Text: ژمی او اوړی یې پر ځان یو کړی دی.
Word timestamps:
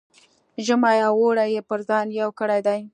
ژمی 0.65 0.99
او 1.07 1.15
اوړی 1.21 1.47
یې 1.55 1.61
پر 1.69 1.79
ځان 1.89 2.07
یو 2.19 2.29
کړی 2.39 2.59
دی. 2.67 2.79